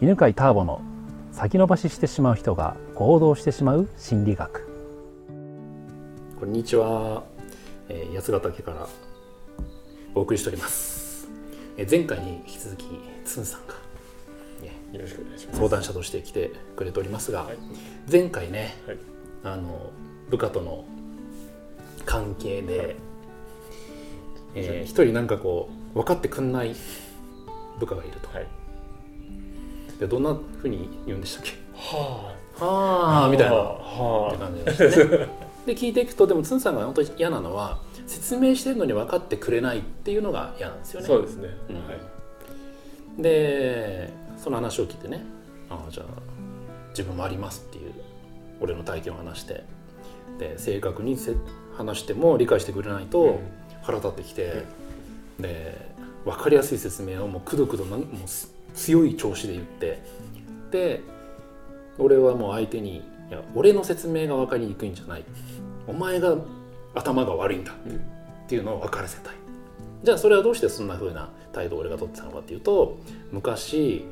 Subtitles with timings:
[0.00, 0.80] 犬飼ターボの
[1.32, 4.68] 先延ばししてしまう人が行動してしまう心理学。
[6.38, 7.24] こんにちは、
[7.88, 8.86] えー、八ヶ岳から
[10.14, 11.28] お送りしております、
[11.76, 12.84] えー、前回に引き続き
[13.24, 13.74] つんさんが、
[14.62, 15.58] ね、よろしくお願いします。
[15.58, 17.56] 相談者として来てくれておりますが、はい、
[18.08, 18.98] 前回ね、はい、
[19.42, 19.90] あの
[20.30, 20.84] 部下との
[22.06, 22.96] 関係で、はい、
[24.54, 26.76] えー、一人なんかこう分かってくんない
[27.80, 28.46] 部下がいると、はい、
[29.98, 31.52] でどんなふうに言うんでしたっけ？
[31.74, 32.64] はあ。
[32.64, 33.56] はあみたいな。
[33.56, 34.34] はあ。
[34.34, 35.28] って感じでしたね。
[35.66, 41.06] で聞いていくとでもつんさんが本当に嫌なのは説明してるのに分かってくれないっていうのが嫌なんですよね。
[41.06, 41.82] そうですね、うん、は
[43.18, 45.26] い、でその話を聞いてね
[45.68, 46.06] ああじゃあ
[46.90, 47.92] 自分もありますっていう
[48.62, 49.64] 俺の体験を話して
[50.38, 51.34] で正確にせ
[51.76, 53.38] 話しても理解してくれないと
[53.82, 54.64] 腹立ってきて、
[55.38, 55.76] うん、で
[56.24, 58.00] 分かりやすい説明をもうくどくどもう
[58.78, 60.02] 強い調子で言って。
[60.70, 61.00] で
[61.98, 62.98] 俺はもう相手に
[63.28, 65.24] 「いや俺の説明が分かりにくいんじゃない。
[65.86, 66.36] お前が
[66.94, 69.34] 頭が悪いんだ」っていうのを分からせたい。
[70.04, 72.98] じゃあそれはどうしてそんな風な態度を俺が取ってたのかっていうと
[73.32, 74.04] 昔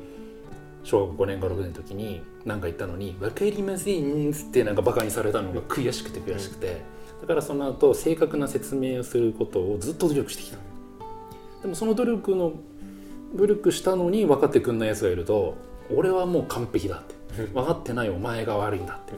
[0.83, 6.97] 小学5年か6年の時に何か言ったのに「分かりません」ってなんかバカにされたのが悔しくて悔しくて。
[7.19, 10.57] だからその後正確な説明をすることをずっと努力してきた。
[11.63, 12.53] でもその努力の
[13.35, 15.55] 努力したのに分かってくんないやつがいると
[15.93, 17.15] 俺はもう完璧だって。
[17.53, 19.13] 分かってないお前が悪いんだって。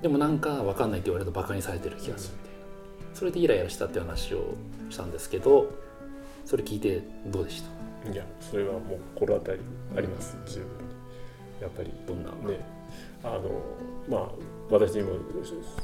[0.00, 2.58] でもなんか分かんないって言われるとバカにされてる気がするみたいな
[3.14, 4.54] それでイライラしたって話を
[4.90, 5.70] したんですけど
[6.44, 7.62] それ聞いてどうでし
[8.04, 8.12] た？
[8.12, 8.80] いやそれはもう
[9.14, 9.60] 心当たり
[9.96, 10.66] あります十分
[11.60, 11.90] やっぱり。
[12.06, 12.30] どんな？
[12.30, 12.60] ね。
[13.24, 13.42] あの
[14.08, 14.30] まあ
[14.70, 15.14] 私にも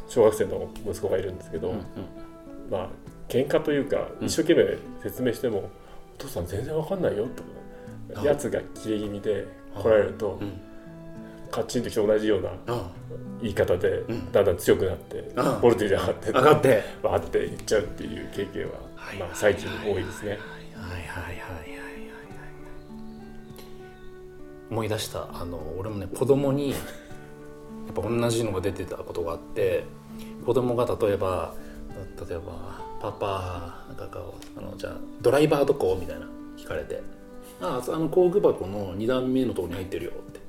[0.09, 1.85] 小学生の息子がいるんですけど、うんうん、
[2.71, 2.89] まあ
[3.29, 5.71] 喧嘩というか一生懸命説明しても、
[6.19, 10.39] 父さん全然わかんないよ」とかやつが切れ気味で来られると、
[11.51, 12.51] カッチンときて同じような
[13.41, 15.33] 言い方でだんだん強くなって、
[15.63, 16.83] ボルテージ上がって上がって。
[17.03, 18.73] わって言っちゃうっていう経験は、
[19.19, 20.31] まあ、最近多いですね。
[20.31, 21.73] はいはいはいはい。
[24.73, 26.77] 思い出したあの俺もね子供にや
[27.91, 29.85] っぱ同じのが出てたことがあって
[30.47, 31.55] 子供が例えば
[32.27, 34.23] 例えばパパなんか
[34.57, 36.27] あのじゃあドライバーどこみたいな
[36.57, 37.03] 聞かれて。
[37.61, 40.41] あああの工具箱の2段目のとこに入ってるよって。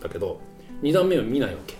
[0.00, 0.40] だけど
[0.82, 1.76] 2段目を見ないわけ。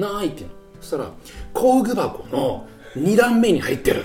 [0.00, 0.54] ないっていうの。
[0.80, 1.10] そしたら
[1.52, 4.04] 工具箱の2段目に入ってるっ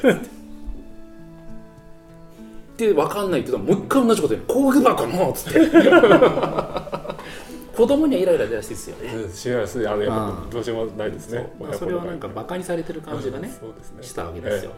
[2.77, 2.87] て。
[2.87, 4.45] で分かんないって言ったらもう一回同じこと言う。
[4.47, 5.59] 工具箱のっつって。
[7.75, 9.29] 子供にはイライラ出やすいですよね。
[9.33, 11.51] しないあのやっぱどうしようもないですね。
[11.59, 13.53] まあ、それはなんか馬鹿にされてる感じがね、ね。
[14.01, 14.71] したわけですよ。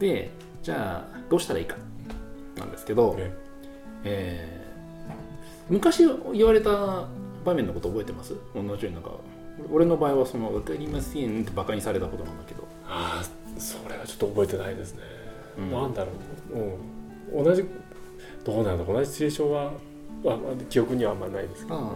[0.00, 0.30] えー、で
[0.62, 1.76] じゃあどうしたらいいか
[2.56, 3.32] なんですけど、え
[4.04, 4.66] え。
[5.10, 7.06] ー、昔言われた
[7.44, 8.34] 場面のこと覚えてます？
[8.54, 9.10] 同じようになんか
[9.70, 12.66] 俺の場合はその「分かりません」って馬鹿にされたことなんだけど。
[12.90, 15.02] ああそれはちょっと覚えてないですね、
[15.58, 16.12] うん、なんだろ
[16.52, 16.58] う、
[17.36, 17.64] うん、同じ
[18.44, 19.72] どうなんだ同じシチュエーションは
[20.26, 20.38] あ
[20.68, 21.90] 記憶にはあんまないですけどね、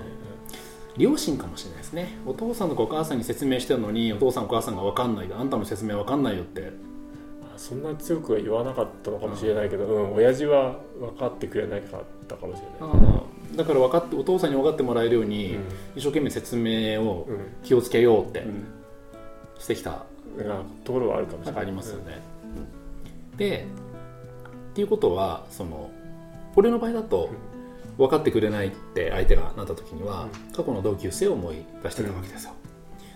[0.96, 2.18] 両親かもしれないですね。
[2.26, 6.72] お父さんとかお母さんに説明してるのにお父さんお母さんが分かんないであんたの説明分かんないよって。
[7.54, 15.62] そんな強くは言わなかったのかもしれないけど、うん、親父は分かってくれなかったかもしれない、だから分かってお父さんに分かってもらえるように、うん、
[15.94, 17.28] 一生懸命説明を
[17.62, 18.44] 気をつけようって
[19.60, 20.02] してきた、
[20.82, 21.62] ところはあるかもしれない。
[21.62, 22.20] ありますよね、
[23.36, 23.68] で
[24.72, 25.90] っていうことはその
[26.56, 27.30] 俺の場合だと、
[27.98, 32.52] 分かってくれないって相手がなった時には、過去の同級生を思い出してたわけですよ、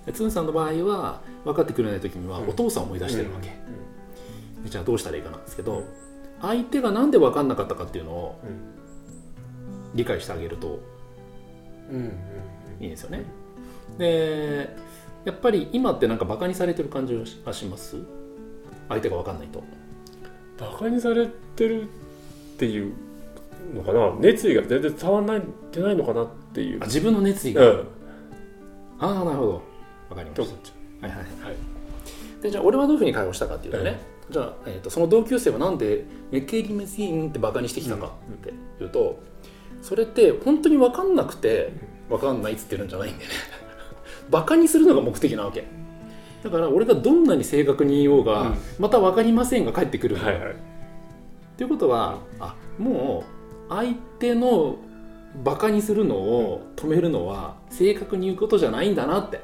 [0.06, 3.52] うん、つんさんの場合は分かってくれない時にはお父さんを思い出してるわけ、
[4.68, 5.84] じゃあどうしたらいいかなんですけど、
[6.40, 8.40] 相手が何で分かんなかったかっていうのを
[9.94, 10.80] 理解してあげると
[12.80, 13.24] いいんですよね、
[13.98, 14.76] で
[15.24, 17.96] やっぱり今ってなんかバカにされてる感じはします？
[18.88, 19.64] 相手が分かんないと。
[20.58, 21.26] バカにされ
[21.56, 21.86] てるっ
[22.58, 22.94] ていう
[23.74, 24.14] のかな？
[24.20, 25.42] 熱意が全然伝わらない
[25.72, 26.80] てないのかなっていう。
[26.80, 27.78] 自分の熱意が、うん、
[28.98, 29.62] ああなるほど。
[30.08, 30.48] 分かりまし
[31.00, 31.06] た。
[31.06, 32.42] はいはいはい。
[32.42, 33.98] でじゃあ俺はどういうふうに会話したかっていうとね、はい
[34.30, 38.50] じゃあ、えーと、その同級生はなんで「メケリメシーン」ってバカにしてきたかって
[38.82, 39.20] いうと、
[39.82, 41.72] それって本当に分かんなくて
[42.08, 43.30] 分かんないっつってるんじゃないんでね。
[44.30, 45.64] バカにするのが目的なわけ。
[46.42, 50.54] だから俺がどんなに正確に言おうが、うん、また分かりませんが返ってくるはいはい、っ
[51.56, 53.35] ていうことはあもう
[53.68, 54.76] 相手の
[55.44, 59.40] バカにするのを止めるのは正確に言うことじゃないんだなって。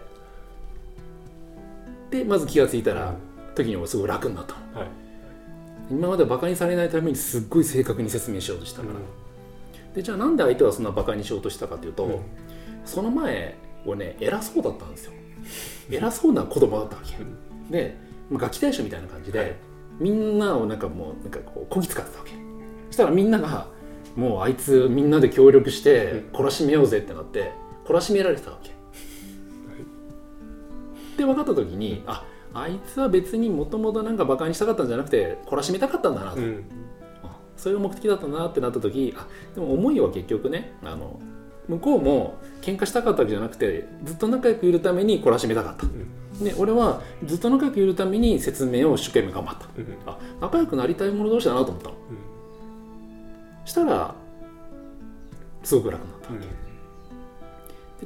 [2.11, 3.15] でまず気が付いたら、
[3.55, 4.89] 時にもすごい楽になった、はい、
[5.91, 8.97] 今までバカにされないためにすっごい正確に説明しようとしたから、う
[9.91, 12.21] ん、でじゃあなんで相手はそんなバカにしようとしたかというと、うん。
[12.85, 15.13] その前俺ね偉そうだったんですよ。
[15.91, 17.17] 偉そうな子供だったわけ。
[17.71, 17.97] で
[18.31, 19.57] まあガキ大将みたいな感じで、はい。
[19.99, 22.33] みんなをなんかもうなんかこうこぎつかってたわけ。
[22.89, 23.69] そしたらみんなが
[24.17, 27.53] もうあいつみんなで協力して懲らしめようぜってなって
[27.87, 28.73] 懲らしめられてたわけ。
[31.17, 32.25] で分かった時にあ
[32.55, 36.65] あいつは別にもともとなんかバカにしたかったんじゃなくて懲らしめたかったんだなと、うん。
[37.23, 40.75] あそういう目的だったなってなった時あでも思いは結局ね。
[40.85, 41.21] あの
[41.69, 45.87] 向こうも喧嘩したかったわけじゃなくてずっと仲良くいるために懲らしめたかった、
[46.45, 49.69] で俺はずっと仲良くいるために説明を一生懸命頑張った。
[49.79, 49.87] うん。
[50.05, 51.95] あ仲良くなりたい者同士だなと思ったの
[53.65, 54.15] したら
[55.63, 56.31] すごく楽になった。
[56.31, 56.41] うん。
[56.41, 56.47] で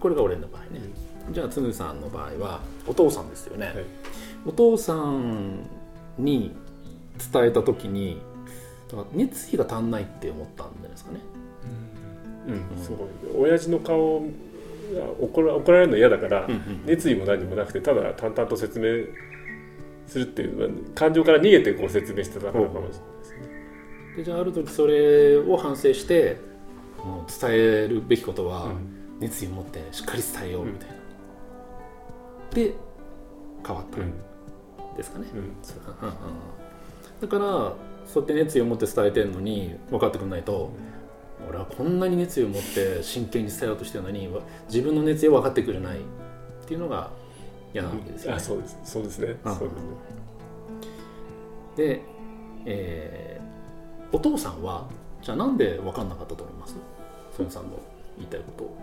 [0.01, 0.81] これが俺の場合ね、
[1.33, 3.75] じゃあつむさんの場合はお父さんですよね、はい。
[4.45, 5.61] お父さん
[6.19, 6.55] に
[7.33, 8.21] 伝えた時に
[8.89, 11.21] だから熱意が足んないって思ったんじゃないですかね。
[12.49, 12.83] うん。
[12.83, 13.09] すごい
[13.51, 14.27] 親父の顔が
[15.21, 16.47] 怒ら怒られるの嫌だから、
[16.85, 19.07] 熱意も何もなくてただ淡々と説明
[20.07, 22.95] するっていう感情から逃げてこう説明してたのかもしれないで
[23.25, 23.56] すね。
[24.17, 26.39] でじゃあある時それを反省して
[27.05, 28.97] もう伝えるべきことはうん。
[29.19, 30.95] 熱意を持ってしっかり伝えようみたいな、
[32.53, 32.75] で
[33.67, 34.09] 変わったうん。
[34.09, 34.13] ん
[34.95, 35.53] ですかね、うん。
[37.23, 37.73] だから
[38.07, 40.71] そうやって熱意を持って伝えてるのに分かってくれないと、
[41.49, 45.99] 俺はこんなに熱意を持って真剣に伝えようとしてるのにわ自分の熱意を分かってくれない。
[45.99, 46.01] っ
[46.67, 47.11] ていうのが
[47.73, 48.37] 嫌なわけですよね。
[48.37, 48.41] あ。
[48.41, 48.79] そうです。
[48.85, 49.37] そうですね。
[49.47, 49.55] うん。
[49.55, 49.83] そうですね
[51.75, 52.03] で、
[52.67, 53.36] えー
[54.13, 54.89] お父さんは
[55.23, 56.77] じゃあなんで分かんなかったと思います？
[57.37, 57.71] ソニさんの
[58.17, 58.65] 言いたいこと。
[58.65, 58.77] を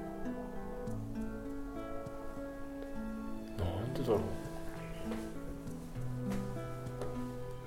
[3.58, 4.20] なんでだろう。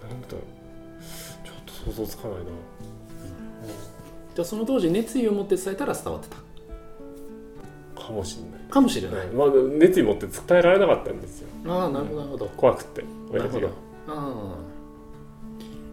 [0.08, 0.43] なんでだろう。
[1.44, 2.44] ちょっと想像つかないな、
[4.35, 6.37] じゃあその当時熱意を持って伝えたら伝わってた？
[8.00, 8.70] かもしれない。
[8.70, 9.49] かもしれない、まあ、
[9.79, 11.49] 熱意持って伝えられなかったんですよ。
[11.67, 12.47] ああなるほどなるほど。
[12.56, 13.69] 怖くってなるほど。
[13.69, 13.70] あ
[14.08, 14.55] あ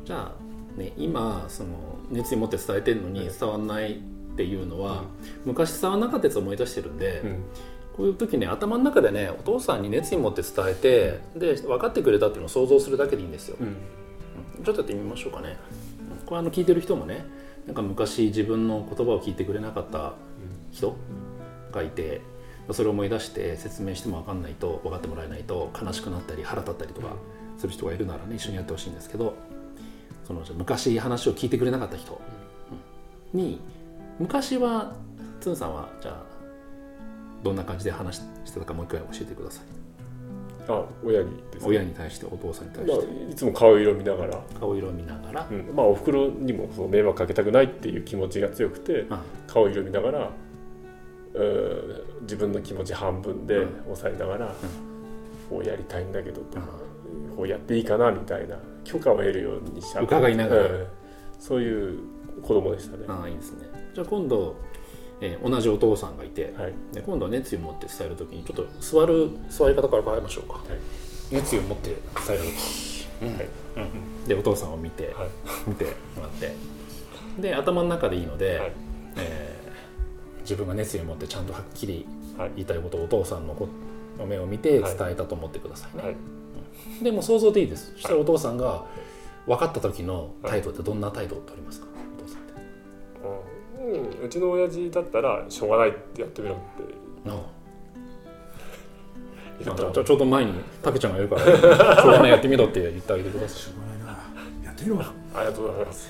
[0.05, 0.42] じゃあ
[0.77, 1.69] ね今その
[2.11, 5.03] 熱意持って伝えてるのに伝わんないっていうのは、
[5.45, 7.43] 昔伝わんなかったやつを思い出してるんで、うん。
[7.95, 14.63] こういう時ね頭の中でねお父さんに熱意持って伝えてで分かってくれたっていうのを想像するだけでいいんですよ、うん。
[14.63, 15.57] ちょっとやってみましょうかね。
[16.25, 17.23] これあの聞いてる人もね
[17.67, 20.13] なんか昔自分の言葉を聞いてくれなかった
[20.71, 20.97] 人
[21.71, 22.21] がいて
[22.71, 27.15] それを思い出して説明しても分かんないと分かってもらえないと悲しくなったり腹立ったりとか
[27.57, 29.35] する人がいるならね一緒にやってほしいんですけど
[30.25, 32.19] その昔話を聞いてくれなかった人。
[33.33, 33.59] に
[34.19, 34.93] 昔は
[35.39, 36.23] つんさんはじゃあ
[37.43, 39.65] どんな感じで話してたかもう一回教えてください。
[40.67, 41.69] あ親にですね。
[41.69, 43.07] 親に対してお父さんに対まして。
[43.27, 45.75] あ、いつも顔色見ながら、顔色を見ながら、うん。
[45.75, 50.29] まあ、おふくろにもその迷惑かけたくないっていう気持ちが強くてあ顔色見ながら
[51.33, 53.83] うん自分の気持ち半分でうん。
[53.83, 54.55] 抑えながら、
[55.49, 56.67] こうやりたいんだけどとか、
[57.35, 60.03] こうやっていいかなみたいな許可を得るようにしちゃう。
[60.05, 60.63] 伺いながら。
[60.63, 60.87] うん。
[61.39, 61.99] そういう
[62.41, 63.05] 子供でしたね。
[63.07, 63.67] ああいいですね。
[63.93, 64.55] じゃあ今度、
[65.21, 66.73] えー同じお父さんがいて、はい。
[66.93, 70.61] で今度は熱意を持って伝えるときにちょっと座る座り方から変えましょうか、
[71.31, 71.97] 熱意を持って伝
[72.29, 73.85] えるとき、は
[74.25, 74.27] い。
[74.27, 75.29] でお父さんを見て、はい。
[75.67, 76.51] 見てもらって。
[77.39, 78.71] で頭の中でいいので、はい。
[79.17, 79.63] えー
[80.43, 82.05] 自分が熱意を持ってちゃんとはっきり
[82.37, 82.51] はい。
[82.57, 83.55] 言いたいことをお父さんの
[84.27, 86.15] 目を見て伝えたと思ってくださいね、はい
[87.01, 87.93] でも想像でいいです。
[87.93, 88.85] そしたらお父さんが
[89.45, 91.87] 分かった時の態度ってどんな態度を取りますか？
[92.17, 92.53] お父さんって。
[94.19, 97.29] うん、うちの親父だったらしょうがないってやってみろって。
[97.29, 97.37] ああ。
[99.63, 101.41] ちょうど前にたけちゃんがいるから、
[102.01, 103.59] しょうがないやってみろって言ってあげてください。
[103.59, 104.17] しょうがない
[104.63, 104.65] な。
[104.65, 104.99] やってみろ。
[104.99, 106.09] ありがとうございます。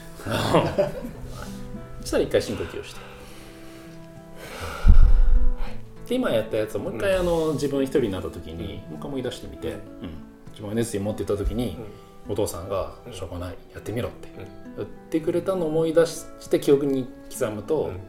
[2.02, 3.00] そしたら一回深呼吸をして。
[6.08, 9.78] で今やったやつをもう一回あの、自分一人になった時にもう一回思い出してみて、うん
[10.54, 11.78] 自分が熱意持ってた時に、
[12.30, 14.30] お父さんが「しょうがないやってみろ」って
[14.78, 18.00] 言ってくれたのを思い出して記憶に刻むと、うん。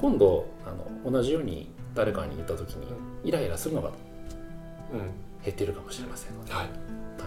[0.00, 2.86] 今度あの同じように誰かに言った時に
[3.24, 5.00] イライラするのがうん。
[5.44, 6.68] 減っているかもしれませんのではい。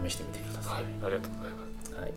[0.08, 0.74] 試してみてください。
[0.76, 0.84] はい。
[0.84, 1.94] ありがとうございます。
[1.96, 2.12] はい。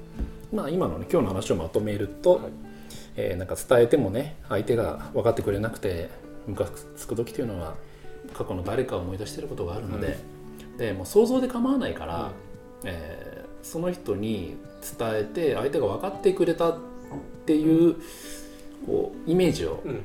[0.52, 2.72] まあ、今の、ね、今日の話をまとめると、はい。
[3.16, 6.08] えーなんか伝えてもね相手が分かってくれなくて
[6.46, 6.66] ムカ
[6.96, 7.74] つく時というのは
[8.34, 10.18] 過去の誰かを思い出していることがあるので,、
[10.78, 12.30] でもう想像で構わないから、
[12.84, 14.56] えーその人に
[14.98, 16.78] 伝えて相手が分かってくれたっ
[17.46, 17.94] ていう
[18.84, 20.00] こうイメージをうん。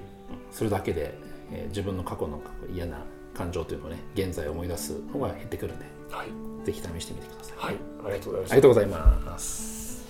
[0.52, 1.18] するだけで、
[1.52, 2.40] えー自分の過去の
[2.72, 3.00] 嫌な
[3.34, 6.28] 感情というのをね現在思い出すのが減ってくるんではい。
[6.66, 7.58] ぜひ試してみてください。
[7.58, 7.76] はい。
[8.06, 10.06] ありがとうございましたありがとうございます。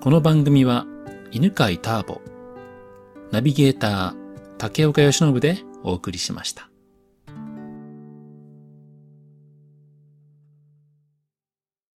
[0.00, 0.86] この番組は
[1.32, 2.20] 犬飼ターボ、
[3.32, 4.14] ナビゲーター、
[4.58, 6.73] 竹岡義信でお送りしました。